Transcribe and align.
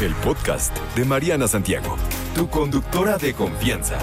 El 0.00 0.14
podcast 0.14 0.74
de 0.96 1.04
Mariana 1.04 1.46
Santiago, 1.46 1.94
tu 2.34 2.48
conductora 2.48 3.18
de 3.18 3.34
confianza. 3.34 3.98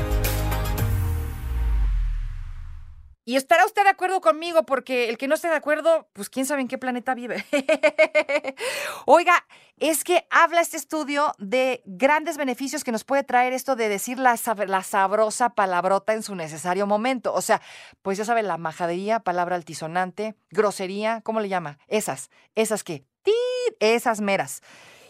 Y 3.26 3.36
estará 3.36 3.66
usted 3.66 3.82
de 3.82 3.90
acuerdo 3.90 4.22
conmigo, 4.22 4.64
porque 4.64 5.10
el 5.10 5.18
que 5.18 5.28
no 5.28 5.34
esté 5.34 5.48
de 5.48 5.56
acuerdo, 5.56 6.08
pues 6.14 6.30
quién 6.30 6.46
sabe 6.46 6.62
en 6.62 6.68
qué 6.68 6.78
planeta 6.78 7.16
vive. 7.16 7.44
Oiga, 9.08 9.44
es 9.78 10.04
que 10.04 10.28
habla 10.30 10.62
este 10.62 10.78
estudio 10.78 11.34
de 11.40 11.82
grandes 11.86 12.38
beneficios 12.38 12.84
que 12.84 12.92
nos 12.92 13.04
puede 13.04 13.24
traer 13.24 13.54
esto 13.54 13.76
de 13.76 13.90
decir 13.90 14.20
la, 14.20 14.40
la 14.68 14.84
sabrosa 14.84 15.56
palabrota 15.56 16.14
en 16.14 16.22
su 16.22 16.36
necesario 16.36 16.86
momento. 16.86 17.34
O 17.34 17.42
sea, 17.42 17.60
pues 18.04 18.20
ya 18.20 18.24
sabe, 18.24 18.44
la 18.44 18.60
majadería, 18.60 19.22
palabra 19.22 19.56
altisonante, 19.56 20.36
grosería, 20.52 21.22
¿cómo 21.22 21.40
le 21.40 21.50
llama? 21.50 21.80
Esas, 21.88 22.30
esas 22.54 22.84
que, 22.84 23.04
esas 23.80 24.22
meras. 24.22 24.62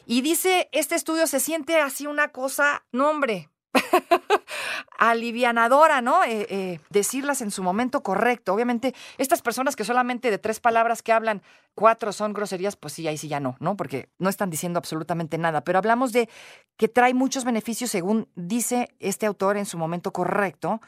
Y 0.10 0.22
dice, 0.22 0.70
este 0.72 0.96
estudio 0.96 1.28
se 1.28 1.42
siente 1.42 1.82
así 1.82 2.08
una 2.08 2.30
cosa, 2.30 2.86
no 2.94 3.10
hombre, 3.10 3.50
alivianadora, 4.98 6.00
¿no? 6.00 6.24
Eh, 6.24 6.48
eh, 6.50 6.80
decirlas 6.90 7.42
en 7.42 7.52
su 7.52 7.62
momento 7.62 8.02
correcto. 8.04 8.54
Obviamente, 8.54 8.96
estas 9.18 9.42
personas 9.42 9.76
que 9.76 9.84
solamente 9.84 10.32
de 10.32 10.38
tres 10.38 10.62
palabras 10.62 11.04
que 11.04 11.12
hablan, 11.12 11.42
cuatro 11.76 12.14
son 12.14 12.32
groserías, 12.32 12.78
pues 12.78 12.94
sí, 12.94 13.06
ahí 13.06 13.18
sí 13.18 13.28
ya 13.28 13.42
no, 13.42 13.58
¿no? 13.60 13.76
Porque 13.76 14.08
no 14.18 14.30
están 14.30 14.50
diciendo 14.50 14.78
absolutamente 14.78 15.38
nada. 15.38 15.66
Pero 15.66 15.78
hablamos 15.78 16.14
de 16.14 16.30
que 16.78 16.88
trae 16.88 17.14
muchos 17.14 17.44
beneficios, 17.44 17.92
según 17.92 18.30
dice 18.34 18.96
este 19.00 19.26
autor 19.26 19.58
en 19.58 19.66
su 19.66 19.78
momento 19.78 20.14
correcto. 20.14 20.80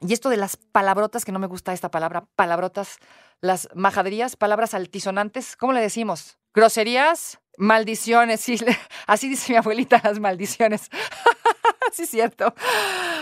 Y 0.00 0.12
esto 0.14 0.30
de 0.30 0.36
las 0.36 0.56
palabrotas, 0.56 1.24
que 1.24 1.30
no 1.30 1.38
me 1.38 1.46
gusta 1.46 1.72
esta 1.72 1.92
palabra, 1.92 2.26
palabrotas, 2.34 2.98
las 3.40 3.68
majaderías, 3.72 4.34
palabras 4.34 4.74
altisonantes, 4.74 5.54
¿cómo 5.56 5.72
le 5.72 5.80
decimos? 5.80 6.38
Groserías, 6.52 7.38
maldiciones, 7.58 8.40
sí, 8.40 8.58
así 9.06 9.28
dice 9.28 9.52
mi 9.52 9.56
abuelita, 9.56 10.00
las 10.02 10.20
maldiciones. 10.20 10.90
sí, 11.92 12.06
cierto. 12.06 12.54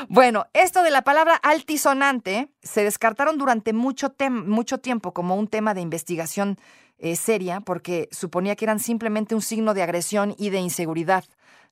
Bueno, 0.08 0.46
esto 0.52 0.82
de 0.82 0.90
la 0.90 1.02
palabra 1.02 1.36
altisonante 1.36 2.48
se 2.62 2.84
descartaron 2.84 3.38
durante 3.38 3.72
mucho, 3.72 4.14
mucho 4.30 4.78
tiempo 4.78 5.12
como 5.12 5.36
un 5.36 5.48
tema 5.48 5.74
de 5.74 5.80
investigación 5.80 6.58
eh, 6.98 7.16
seria 7.16 7.60
porque 7.60 8.08
suponía 8.12 8.54
que 8.54 8.64
eran 8.64 8.78
simplemente 8.78 9.34
un 9.34 9.42
signo 9.42 9.74
de 9.74 9.82
agresión 9.82 10.34
y 10.38 10.50
de 10.50 10.60
inseguridad. 10.60 11.24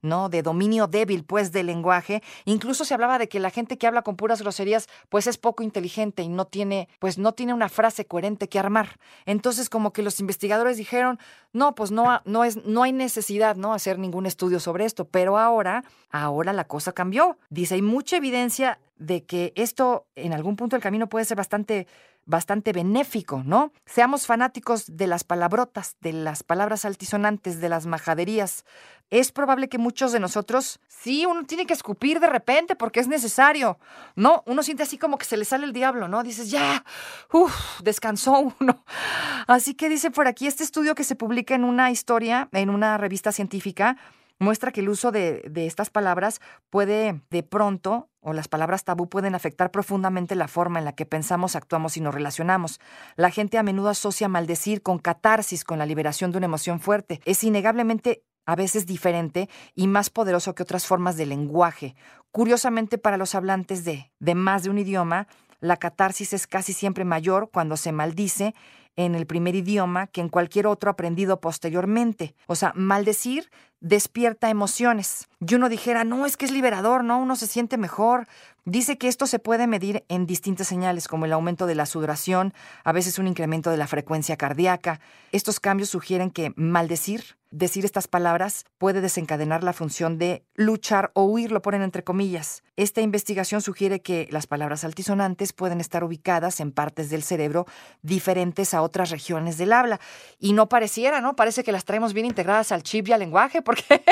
¿No? 0.03 0.28
De 0.28 0.42
dominio 0.42 0.86
débil, 0.86 1.25
pues, 1.25 1.53
del 1.53 1.67
lenguaje. 1.67 2.23
Incluso 2.45 2.84
se 2.84 2.95
hablaba 2.95 3.19
de 3.19 3.28
que 3.28 3.41
la 3.41 3.50
gente 3.50 3.78
que 3.78 3.86
habla 3.86 4.03
con 4.03 4.17
puras 4.17 4.42
groserías, 4.42 4.89
pues 5.09 5.27
es 5.27 5.39
poco 5.39 5.62
inteligente 5.62 6.23
y 6.23 6.28
no 6.28 6.47
tiene, 6.47 6.89
pues 6.98 7.19
no 7.19 7.33
tiene 7.33 7.55
una 7.55 7.69
frase 7.69 8.06
coherente 8.06 8.48
que 8.48 8.58
armar. 8.58 8.98
Entonces, 9.27 9.69
como 9.69 9.92
que 9.92 10.03
los 10.03 10.20
investigadores 10.20 10.77
dijeron, 10.77 11.19
no, 11.53 11.75
pues 11.75 11.91
no, 11.91 12.20
no 12.25 12.45
es, 12.45 12.64
no 12.64 12.83
hay 12.83 12.92
necesidad, 12.92 13.56
¿no? 13.56 13.75
Hacer 13.75 13.98
ningún 13.98 14.27
estudio 14.27 14.61
sobre 14.61 14.84
esto. 14.84 15.06
Pero 15.06 15.39
ahora, 15.39 15.84
ahora 16.11 16.53
la 16.53 16.64
cosa 16.64 16.92
cambió. 16.92 17.39
Dice, 17.51 17.75
hay 17.75 17.83
mucha 17.83 18.17
evidencia 18.17 18.78
de 18.97 19.25
que 19.25 19.53
esto 19.56 20.06
en 20.14 20.33
algún 20.33 20.57
punto 20.57 20.77
del 20.77 20.83
camino 20.83 21.08
puede 21.08 21.24
ser 21.24 21.36
bastante 21.36 21.86
bastante 22.27 22.73
benéfico, 22.73 23.42
¿no? 23.45 23.73
Seamos 23.86 24.27
fanáticos 24.27 24.96
de 24.96 25.07
las 25.07 25.24
palabrotas, 25.24 25.96
de 26.01 26.13
las 26.13 26.42
palabras 26.42 26.85
altisonantes, 26.85 27.61
de 27.61 27.69
las 27.69 27.86
majaderías. 27.86 28.64
Es 29.10 29.32
probable 29.32 29.68
que 29.68 29.78
muchos 29.78 30.12
de 30.12 30.20
nosotros, 30.20 30.80
sí, 30.86 31.26
uno 31.26 31.44
tiene 31.44 31.66
que 31.66 31.74
escupir 31.74 32.20
de 32.20 32.28
repente 32.28 32.76
porque 32.76 33.00
es 33.00 33.08
necesario, 33.08 33.78
¿no? 34.14 34.42
Uno 34.46 34.62
siente 34.62 34.84
así 34.84 34.98
como 34.98 35.18
que 35.18 35.24
se 35.24 35.36
le 35.36 35.44
sale 35.44 35.66
el 35.66 35.72
diablo, 35.72 36.06
¿no? 36.06 36.22
Dices, 36.22 36.50
ya, 36.50 36.84
uff, 37.32 37.80
descansó 37.82 38.54
uno. 38.60 38.84
Así 39.46 39.74
que 39.74 39.88
dice 39.88 40.10
por 40.10 40.28
aquí, 40.28 40.46
este 40.46 40.62
estudio 40.62 40.94
que 40.94 41.02
se 41.02 41.16
publica 41.16 41.54
en 41.54 41.64
una 41.64 41.90
historia, 41.90 42.48
en 42.52 42.70
una 42.70 42.98
revista 42.98 43.32
científica, 43.32 43.96
muestra 44.38 44.70
que 44.70 44.80
el 44.80 44.88
uso 44.88 45.10
de, 45.10 45.42
de 45.50 45.66
estas 45.66 45.90
palabras 45.90 46.40
puede 46.70 47.20
de 47.30 47.42
pronto, 47.42 48.08
o 48.20 48.32
las 48.32 48.48
palabras 48.48 48.84
tabú 48.84 49.08
pueden 49.08 49.34
afectar 49.34 49.70
profundamente 49.70 50.34
la 50.34 50.48
forma 50.48 50.78
en 50.78 50.84
la 50.84 50.92
que 50.94 51.06
pensamos, 51.06 51.56
actuamos 51.56 51.96
y 51.96 52.00
nos 52.00 52.14
relacionamos. 52.14 52.80
La 53.16 53.30
gente 53.30 53.58
a 53.58 53.62
menudo 53.62 53.88
asocia 53.88 54.28
maldecir 54.28 54.82
con 54.82 54.98
catarsis, 54.98 55.64
con 55.64 55.78
la 55.78 55.86
liberación 55.86 56.30
de 56.30 56.38
una 56.38 56.46
emoción 56.46 56.80
fuerte. 56.80 57.20
Es 57.24 57.42
innegablemente 57.44 58.22
a 58.50 58.56
veces 58.56 58.84
diferente 58.84 59.48
y 59.77 59.86
más 59.86 60.11
poderoso 60.11 60.56
que 60.56 60.64
otras 60.64 60.84
formas 60.84 61.16
de 61.16 61.24
lenguaje. 61.24 61.94
Curiosamente, 62.33 62.98
para 62.98 63.16
los 63.16 63.36
hablantes 63.36 63.84
de, 63.84 64.11
de 64.18 64.34
más 64.34 64.64
de 64.64 64.70
un 64.70 64.78
idioma, 64.78 65.28
la 65.61 65.77
catarsis 65.77 66.33
es 66.33 66.48
casi 66.48 66.72
siempre 66.72 67.05
mayor 67.05 67.50
cuando 67.52 67.77
se 67.77 67.92
maldice 67.92 68.56
en 68.96 69.14
el 69.14 69.27
primer 69.27 69.55
idioma 69.55 70.06
que 70.06 70.20
en 70.20 70.28
cualquier 70.28 70.67
otro 70.67 70.90
aprendido 70.90 71.40
posteriormente. 71.40 72.34
O 72.46 72.55
sea, 72.55 72.73
maldecir 72.74 73.51
despierta 73.80 74.51
emociones. 74.51 75.28
Y 75.40 75.55
uno 75.55 75.68
dijera, 75.68 76.05
no, 76.05 76.27
es 76.27 76.36
que 76.36 76.45
es 76.45 76.51
liberador, 76.51 77.02
¿no? 77.02 77.18
Uno 77.18 77.34
se 77.34 77.46
siente 77.46 77.78
mejor. 77.78 78.27
Dice 78.67 78.98
que 78.98 79.08
esto 79.08 79.27
se 79.27 79.39
puede 79.39 79.67
medir 79.67 80.05
en 80.08 80.27
distintas 80.27 80.68
señales, 80.68 81.08
como 81.08 81.24
el 81.24 81.33
aumento 81.33 81.67
de 81.67 81.74
la 81.74 81.86
sudoración, 81.86 82.52
a 82.84 82.92
veces 82.92 83.18
un 83.18 83.27
incremento 83.27 83.70
de 83.70 83.78
la 83.78 83.86
frecuencia 83.86 84.36
cardíaca. 84.36 85.01
Estos 85.33 85.61
cambios 85.61 85.89
sugieren 85.89 86.30
que 86.30 86.52
maldecir, 86.57 87.24
decir 87.51 87.86
estas 87.86 88.07
palabras, 88.07 88.64
puede 88.77 89.01
desencadenar 89.01 89.64
la 89.64 89.72
función 89.72 90.18
de 90.18 90.45
luchar 90.55 91.11
o 91.14 91.24
huir, 91.24 91.51
lo 91.51 91.62
ponen 91.62 91.80
entre 91.80 92.05
comillas. 92.05 92.62
Esta 92.77 93.01
investigación 93.01 93.62
sugiere 93.62 94.02
que 94.02 94.28
las 94.30 94.46
palabras 94.46 94.84
altisonantes 94.84 95.55
pueden 95.55 95.80
estar 95.80 96.05
ubicadas 96.05 96.61
en 96.61 96.70
partes 96.70 97.08
del 97.08 97.22
cerebro 97.22 97.67
diferentes 98.02 98.74
a 98.74 98.80
otras 98.83 99.11
regiones 99.11 99.58
del 99.58 99.73
habla. 99.73 100.01
Y 100.39 100.52
no 100.52 100.68
pareciera, 100.68 101.20
¿no? 101.20 101.36
Parece 101.36 101.64
que 101.64 101.73
las 101.73 101.85
traemos 101.85 102.13
bien 102.13 102.27
integradas 102.27 102.73
al 102.73 102.83
chip 102.83 103.08
y 103.08 103.13
al 103.13 103.20
lenguaje, 103.20 103.63
porque 103.63 104.02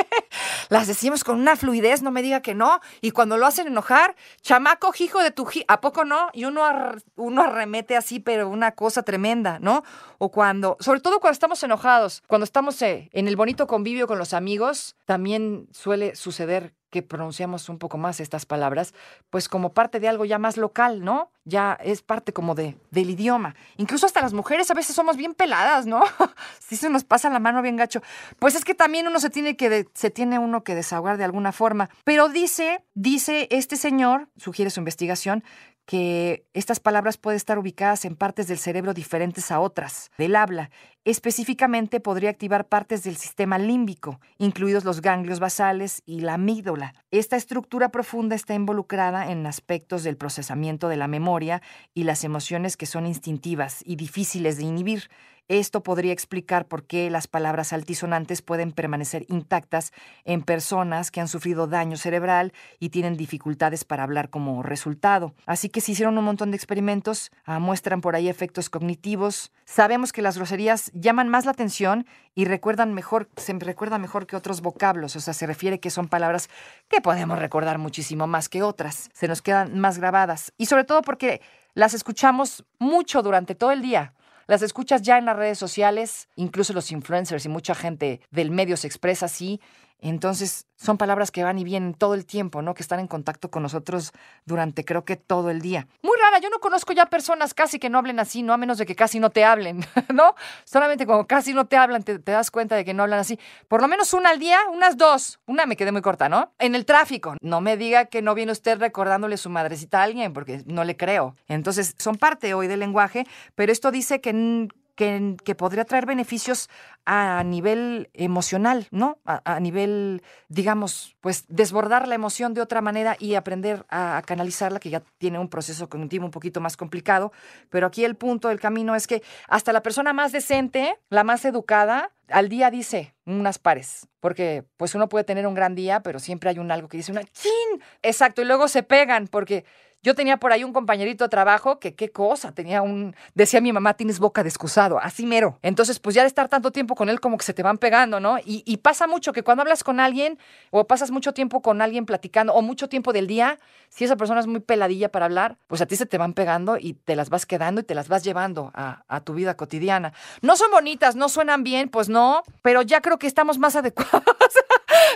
las 0.68 0.86
decimos 0.86 1.24
con 1.24 1.38
una 1.40 1.56
fluidez, 1.56 2.02
no 2.02 2.10
me 2.10 2.22
diga 2.22 2.40
que 2.42 2.54
no. 2.54 2.80
Y 3.00 3.10
cuando 3.12 3.36
lo 3.38 3.46
hacen 3.46 3.66
enojar, 3.66 4.14
chamaco, 4.42 4.92
hijo 4.98 5.20
de 5.20 5.30
tu 5.30 5.48
¿a 5.68 5.80
poco 5.80 6.04
no? 6.04 6.28
Y 6.32 6.44
uno, 6.44 6.64
ar- 6.64 7.02
uno 7.16 7.42
arremete 7.42 7.96
así, 7.96 8.20
pero 8.20 8.48
una 8.48 8.72
cosa 8.72 9.02
tremenda, 9.02 9.58
¿no? 9.60 9.82
O 10.18 10.30
cuando, 10.30 10.76
sobre 10.80 11.00
todo 11.00 11.20
cuando 11.20 11.32
estamos 11.34 11.62
enojados, 11.62 12.22
cuando 12.26 12.44
estamos 12.44 12.80
eh, 12.82 13.08
en 13.12 13.28
el 13.28 13.36
bonito 13.36 13.66
convivio 13.66 14.06
con 14.06 14.18
los 14.18 14.34
amigos, 14.34 14.96
también 15.06 15.68
suele 15.72 16.14
suceder 16.16 16.74
que 16.90 17.02
pronunciamos 17.02 17.68
un 17.68 17.78
poco 17.78 17.98
más 17.98 18.20
estas 18.20 18.46
palabras, 18.46 18.94
pues 19.30 19.48
como 19.48 19.72
parte 19.72 20.00
de 20.00 20.08
algo 20.08 20.24
ya 20.24 20.38
más 20.38 20.56
local, 20.56 21.04
¿no? 21.04 21.30
Ya 21.44 21.78
es 21.82 22.02
parte 22.02 22.32
como 22.32 22.54
de, 22.54 22.76
del 22.90 23.10
idioma. 23.10 23.54
Incluso 23.76 24.06
hasta 24.06 24.20
las 24.20 24.32
mujeres 24.32 24.70
a 24.70 24.74
veces 24.74 24.94
somos 24.94 25.16
bien 25.16 25.34
peladas, 25.34 25.86
¿no? 25.86 26.02
si 26.58 26.76
se 26.76 26.90
nos 26.90 27.04
pasa 27.04 27.30
la 27.30 27.38
mano 27.38 27.62
bien 27.62 27.76
gacho. 27.76 28.02
Pues 28.38 28.54
es 28.54 28.64
que 28.64 28.74
también 28.74 29.06
uno 29.06 29.20
se 29.20 29.30
tiene 29.30 29.56
que, 29.56 29.88
se 29.94 30.10
tiene 30.10 30.38
uno 30.38 30.64
que 30.64 30.74
desahogar 30.74 31.18
de 31.18 31.24
alguna 31.24 31.52
forma. 31.52 31.90
Pero 32.04 32.28
dice, 32.28 32.84
dice 32.94 33.48
este 33.50 33.76
señor, 33.76 34.28
sugiere 34.36 34.70
su 34.70 34.80
investigación, 34.80 35.44
que 35.88 36.46
estas 36.52 36.80
palabras 36.80 37.16
pueden 37.16 37.38
estar 37.38 37.58
ubicadas 37.58 38.04
en 38.04 38.14
partes 38.14 38.46
del 38.46 38.58
cerebro 38.58 38.92
diferentes 38.92 39.50
a 39.50 39.58
otras 39.58 40.10
del 40.18 40.36
habla. 40.36 40.70
Específicamente 41.08 42.00
podría 42.00 42.28
activar 42.28 42.68
partes 42.68 43.02
del 43.02 43.16
sistema 43.16 43.56
límbico, 43.56 44.20
incluidos 44.36 44.84
los 44.84 45.00
ganglios 45.00 45.40
basales 45.40 46.02
y 46.04 46.20
la 46.20 46.34
amígdala. 46.34 46.92
Esta 47.10 47.36
estructura 47.36 47.88
profunda 47.88 48.36
está 48.36 48.52
involucrada 48.52 49.32
en 49.32 49.46
aspectos 49.46 50.02
del 50.02 50.18
procesamiento 50.18 50.86
de 50.90 50.98
la 50.98 51.08
memoria 51.08 51.62
y 51.94 52.02
las 52.02 52.24
emociones 52.24 52.76
que 52.76 52.84
son 52.84 53.06
instintivas 53.06 53.82
y 53.86 53.96
difíciles 53.96 54.58
de 54.58 54.64
inhibir. 54.64 55.08
Esto 55.48 55.82
podría 55.82 56.12
explicar 56.12 56.66
por 56.66 56.84
qué 56.84 57.08
las 57.08 57.26
palabras 57.26 57.72
altisonantes 57.72 58.42
pueden 58.42 58.70
permanecer 58.70 59.24
intactas 59.30 59.92
en 60.26 60.42
personas 60.42 61.10
que 61.10 61.22
han 61.22 61.28
sufrido 61.28 61.66
daño 61.66 61.96
cerebral 61.96 62.52
y 62.78 62.90
tienen 62.90 63.16
dificultades 63.16 63.84
para 63.84 64.02
hablar 64.02 64.28
como 64.28 64.62
resultado. 64.62 65.34
Así 65.46 65.70
que 65.70 65.80
se 65.80 65.92
hicieron 65.92 66.18
un 66.18 66.24
montón 66.24 66.50
de 66.50 66.58
experimentos, 66.58 67.30
ah, 67.46 67.60
muestran 67.60 68.02
por 68.02 68.14
ahí 68.14 68.28
efectos 68.28 68.68
cognitivos. 68.68 69.50
Sabemos 69.64 70.12
que 70.12 70.20
las 70.20 70.36
groserías 70.36 70.90
llaman 71.00 71.28
más 71.28 71.44
la 71.44 71.52
atención 71.52 72.06
y 72.34 72.44
recuerdan 72.44 72.94
mejor, 72.94 73.28
se 73.36 73.52
recuerda 73.54 73.98
mejor 73.98 74.26
que 74.26 74.36
otros 74.36 74.60
vocablos, 74.60 75.16
o 75.16 75.20
sea, 75.20 75.34
se 75.34 75.46
refiere 75.46 75.80
que 75.80 75.90
son 75.90 76.08
palabras 76.08 76.48
que 76.88 77.00
podemos 77.00 77.38
recordar 77.38 77.78
muchísimo 77.78 78.26
más 78.26 78.48
que 78.48 78.62
otras, 78.62 79.10
se 79.12 79.28
nos 79.28 79.42
quedan 79.42 79.78
más 79.78 79.98
grabadas 79.98 80.52
y 80.56 80.66
sobre 80.66 80.84
todo 80.84 81.02
porque 81.02 81.40
las 81.74 81.94
escuchamos 81.94 82.64
mucho 82.78 83.22
durante 83.22 83.54
todo 83.54 83.72
el 83.72 83.82
día. 83.82 84.14
las 84.46 84.62
escuchas 84.62 85.02
ya 85.02 85.18
en 85.18 85.26
las 85.26 85.36
redes 85.36 85.58
sociales, 85.58 86.28
incluso 86.34 86.72
los 86.72 86.90
influencers 86.90 87.44
y 87.44 87.50
mucha 87.50 87.74
gente 87.74 88.22
del 88.30 88.50
medio 88.50 88.78
se 88.78 88.86
expresa 88.86 89.26
así. 89.26 89.60
Entonces, 90.00 90.66
son 90.76 90.96
palabras 90.96 91.30
que 91.30 91.42
van 91.42 91.58
y 91.58 91.64
vienen 91.64 91.92
todo 91.92 92.14
el 92.14 92.24
tiempo, 92.24 92.62
¿no? 92.62 92.74
Que 92.74 92.82
están 92.82 93.00
en 93.00 93.08
contacto 93.08 93.50
con 93.50 93.62
nosotros 93.64 94.12
durante 94.44 94.84
creo 94.84 95.04
que 95.04 95.16
todo 95.16 95.50
el 95.50 95.60
día. 95.60 95.88
Muy 96.02 96.16
rara, 96.20 96.38
yo 96.38 96.50
no 96.50 96.60
conozco 96.60 96.92
ya 96.92 97.06
personas 97.06 97.52
casi 97.52 97.80
que 97.80 97.90
no 97.90 97.98
hablen 97.98 98.20
así, 98.20 98.42
¿no? 98.42 98.52
A 98.52 98.56
menos 98.56 98.78
de 98.78 98.86
que 98.86 98.94
casi 98.94 99.18
no 99.18 99.30
te 99.30 99.44
hablen, 99.44 99.84
¿no? 100.14 100.34
Solamente 100.64 101.04
como 101.04 101.26
casi 101.26 101.52
no 101.52 101.66
te 101.66 101.76
hablan, 101.76 102.04
te, 102.04 102.20
te, 102.20 102.32
das 102.32 102.50
cuenta 102.50 102.76
de 102.76 102.84
que 102.84 102.94
no 102.94 103.02
hablan 103.02 103.18
así. 103.18 103.40
Por 103.66 103.82
lo 103.82 103.88
menos 103.88 104.12
una 104.12 104.30
al 104.30 104.38
día, 104.38 104.60
unas 104.72 104.96
dos. 104.96 105.40
Una 105.46 105.66
me 105.66 105.76
quedé 105.76 105.90
muy 105.90 106.02
corta, 106.02 106.28
¿no? 106.28 106.52
En 106.58 106.76
el 106.76 106.86
tráfico. 106.86 107.36
No 107.40 107.60
me 107.60 107.76
diga 107.76 108.04
que 108.04 108.22
no 108.22 108.34
viene 108.34 108.52
usted 108.52 108.78
recordándole 108.78 109.36
su 109.36 109.50
madrecita 109.50 110.00
a 110.00 110.04
alguien, 110.04 110.32
porque 110.32 110.62
no 110.66 110.84
le 110.84 110.96
creo. 110.96 111.34
Entonces, 111.48 111.94
son 111.98 112.16
parte 112.16 112.54
hoy 112.54 112.68
del 112.68 112.80
lenguaje, 112.80 113.26
pero 113.56 113.72
esto 113.72 113.90
dice 113.90 114.20
que 114.20 114.68
que, 114.98 115.54
podría 115.54 115.84
traer 115.84 116.06
beneficios 116.06 116.68
a 117.06 117.44
nivel 117.44 118.10
emocional, 118.14 118.88
¿no? 118.90 119.18
A, 119.24 119.60
nivel, 119.60 120.22
digamos, 120.48 121.16
pues 121.20 121.44
desbordar 121.48 122.08
la 122.08 122.16
emoción 122.16 122.52
de 122.52 122.60
otra 122.60 122.80
manera 122.80 123.16
y 123.20 123.36
aprender 123.36 123.86
a, 123.90 124.20
canalizarla, 124.26 124.80
que 124.80 124.90
ya 124.90 125.00
tiene 125.18 125.38
un 125.38 125.48
proceso 125.48 125.88
cognitivo 125.88 126.24
un 126.24 126.32
poquito 126.32 126.60
más 126.60 126.76
complicado. 126.76 127.32
Pero 127.70 127.86
aquí 127.86 128.04
el 128.04 128.16
punto 128.16 128.48
del 128.48 128.58
camino 128.58 128.96
es 128.96 129.06
que 129.06 129.22
hasta 129.46 129.72
la 129.72 129.84
persona 129.84 130.12
más 130.12 130.32
decente, 130.32 130.98
la 131.10 131.22
más 131.22 131.44
educada, 131.44 132.10
al 132.28 132.48
día 132.48 132.68
dice 132.70 133.14
unas 133.24 133.58
pares, 133.58 134.08
porque 134.18 134.64
pues 134.76 134.96
uno 134.96 135.08
puede 135.08 135.24
tener 135.24 135.46
un 135.46 135.54
gran 135.54 135.76
día, 135.76 136.02
pero 136.02 136.18
siempre 136.18 136.50
hay 136.50 136.58
un 136.58 136.72
algo 136.72 136.88
que 136.88 136.96
dice 136.96 137.12
una 137.12 137.22
chin. 137.22 137.82
Exacto, 138.02 138.42
y 138.42 138.46
luego 138.46 138.66
se 138.66 138.82
pegan 138.82 139.28
porque 139.28 139.64
yo 140.02 140.14
tenía 140.14 140.36
por 140.36 140.52
ahí 140.52 140.64
un 140.64 140.72
compañerito 140.72 141.24
de 141.24 141.28
trabajo 141.28 141.80
que 141.80 141.94
qué 141.94 142.10
cosa, 142.10 142.52
tenía 142.52 142.82
un, 142.82 143.16
decía 143.34 143.60
mi 143.60 143.72
mamá, 143.72 143.94
tienes 143.94 144.18
boca 144.18 144.42
de 144.42 144.48
excusado, 144.48 144.98
así 145.00 145.26
mero. 145.26 145.58
Entonces, 145.62 145.98
pues 145.98 146.14
ya 146.14 146.22
de 146.22 146.28
estar 146.28 146.48
tanto 146.48 146.70
tiempo 146.70 146.94
con 146.94 147.08
él 147.08 147.20
como 147.20 147.36
que 147.36 147.44
se 147.44 147.54
te 147.54 147.62
van 147.62 147.78
pegando, 147.78 148.20
¿no? 148.20 148.36
Y, 148.44 148.76
pasa 148.78 149.08
mucho 149.08 149.32
que 149.32 149.42
cuando 149.42 149.62
hablas 149.62 149.82
con 149.82 149.98
alguien 149.98 150.38
o 150.70 150.86
pasas 150.86 151.10
mucho 151.10 151.34
tiempo 151.34 151.60
con 151.62 151.82
alguien 151.82 152.06
platicando 152.06 152.54
o 152.54 152.62
mucho 152.62 152.88
tiempo 152.88 153.12
del 153.12 153.26
día, 153.26 153.58
si 153.88 154.04
esa 154.04 154.16
persona 154.16 154.40
es 154.40 154.46
muy 154.46 154.60
peladilla 154.60 155.10
para 155.10 155.26
hablar, 155.26 155.58
pues 155.66 155.80
a 155.80 155.86
ti 155.86 155.96
se 155.96 156.06
te 156.06 156.16
van 156.16 156.32
pegando 156.32 156.78
y 156.78 156.94
te 156.94 157.16
las 157.16 157.28
vas 157.28 157.44
quedando 157.44 157.80
y 157.80 157.84
te 157.84 157.94
las 157.94 158.08
vas 158.08 158.22
llevando 158.22 158.70
a, 158.74 159.02
a 159.08 159.20
tu 159.20 159.34
vida 159.34 159.56
cotidiana. 159.56 160.12
No 160.42 160.56
son 160.56 160.70
bonitas, 160.70 161.16
no 161.16 161.28
suenan 161.28 161.64
bien, 161.64 161.88
pues 161.88 162.08
no, 162.08 162.44
pero 162.62 162.82
ya 162.82 163.00
creo 163.00 163.18
que 163.18 163.26
estamos 163.26 163.58
más 163.58 163.74
adecuados. 163.76 164.22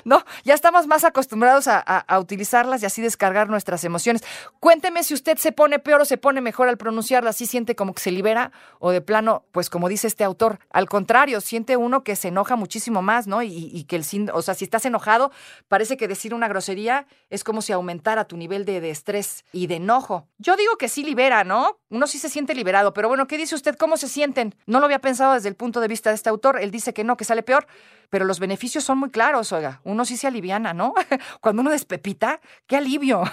no, 0.05 0.25
ya 0.45 0.55
estamos 0.55 0.87
más 0.87 1.05
acostumbrados 1.05 1.69
a, 1.69 2.05
utilizarlas 2.19 2.83
y 2.83 2.87
así 2.87 3.03
descargar 3.03 3.49
nuestras 3.49 3.85
emociones. 3.85 4.23
Cuénteme 4.61 5.03
si 5.03 5.15
usted 5.15 5.39
se 5.39 5.53
pone 5.53 5.79
peor 5.79 6.03
o 6.03 6.05
se 6.05 6.19
pone 6.19 6.41
mejor 6.41 6.69
al 6.69 6.77
pronunciarlas, 6.77 7.37
si 7.37 7.47
siente 7.47 7.75
como 7.75 7.95
que 7.95 8.03
se 8.03 8.11
libera 8.11 8.53
o 8.79 8.91
de 8.91 9.01
plano, 9.01 9.45
pues 9.53 9.71
como 9.71 9.89
dice 9.89 10.07
este 10.07 10.25
autor, 10.25 10.59
al 10.71 10.89
contrario, 10.89 11.41
siente 11.41 11.77
uno 11.77 12.05
que 12.05 12.17
se 12.17 12.29
enoja 12.29 12.57
muchísimo 12.57 13.03
más, 13.03 13.27
¿no? 13.27 13.43
Y, 13.43 13.71
y 13.73 13.85
que 13.85 13.97
el, 13.97 14.31
o 14.33 14.43
sea, 14.43 14.55
si 14.55 14.65
estás 14.65 14.85
enojado, 14.85 15.33
parece 15.69 15.97
que 15.97 16.09
decir 16.09 16.35
una 16.35 16.49
grosería 16.49 17.07
es 17.31 17.45
como 17.45 17.63
si 17.63 17.73
aumentara 17.73 18.25
tu 18.25 18.37
nivel 18.37 18.65
de, 18.65 18.81
de 18.81 18.91
estrés 18.91 19.45
y 19.53 19.67
de 19.67 19.77
enojo. 19.77 20.29
Yo 20.39 20.57
digo 20.57 20.77
que 20.77 20.89
sí 20.89 21.03
libera, 21.05 21.45
¿no? 21.45 21.79
Uno 21.93 22.07
sí 22.07 22.19
se 22.19 22.31
siente 22.31 22.55
liberado, 22.55 22.95
pero 22.95 23.09
bueno, 23.09 23.27
¿qué 23.27 23.37
dice 23.37 23.55
usted? 23.55 23.77
¿Cómo 23.77 23.99
se 23.99 24.09
sienten? 24.09 24.55
No 24.65 24.81
lo 24.81 24.87
había 24.87 24.99
pensado 24.99 25.35
desde 25.35 25.51
el 25.51 25.57
punto 25.57 25.79
de 25.79 25.89
vista 25.89 26.09
de 26.09 26.17
este 26.17 26.31
autor. 26.31 26.59
Él 26.59 26.71
dice 26.71 26.95
que 26.95 27.05
no, 27.05 27.19
que 27.19 27.27
sale 27.27 27.43
peor, 27.43 27.67
pero 28.09 28.25
los 28.25 28.41
beneficios 28.41 28.83
son 28.83 28.97
muy 28.97 29.11
claros, 29.11 29.53
oiga. 29.53 29.83
Uno 29.85 30.07
sí 30.07 30.17
se 30.17 30.27
aliviana, 30.27 30.73
¿no? 30.73 30.95
Cuando 31.43 31.61
uno 31.61 31.71
despepita, 31.71 32.41
qué 32.67 32.79
alivio. 32.79 33.25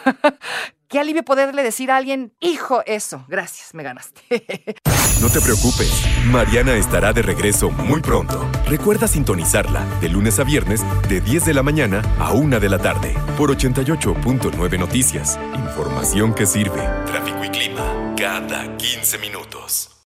qué 0.89 0.99
alivio 0.99 1.23
poderle 1.23 1.63
decir 1.63 1.89
a 1.89 1.95
alguien, 1.95 2.33
hijo, 2.41 2.83
eso, 2.85 3.23
gracias, 3.29 3.73
me 3.73 3.81
ganaste. 3.81 4.23
no 5.21 5.29
te 5.29 5.39
preocupes, 5.39 6.03
Mariana 6.25 6.75
estará 6.75 7.13
de 7.13 7.21
regreso 7.21 7.69
muy 7.69 8.01
pronto. 8.01 8.45
Recuerda 8.65 9.07
sintonizarla 9.07 9.85
de 10.01 10.09
lunes 10.09 10.37
a 10.37 10.43
viernes 10.43 10.83
de 11.07 11.21
10 11.21 11.45
de 11.45 11.53
la 11.53 11.63
mañana 11.63 12.01
a 12.19 12.33
1 12.33 12.59
de 12.59 12.67
la 12.67 12.79
tarde 12.79 13.15
por 13.37 13.55
88.9 13.55 14.77
Noticias. 14.77 15.39
Información 15.55 16.33
que 16.33 16.45
sirve. 16.45 16.81
Tráfico 17.05 17.45
y 17.45 17.49
clima 17.51 17.98
cada 18.19 18.75
15 18.75 19.17
minutos. 19.17 19.89